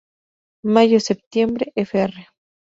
[0.73, 2.11] Mayo-septiembre, fr.